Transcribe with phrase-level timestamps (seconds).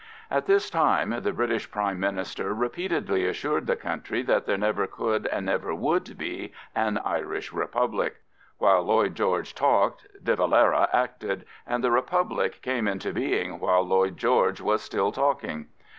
[0.31, 5.27] At this time the British Prime Minister repeatedly assured the country that there never could
[5.27, 8.15] and never would be an Irish Republic;
[8.57, 14.17] while Lloyd George talked De Valera acted, and the Republic came into being while Lloyd
[14.17, 15.67] George was still talking.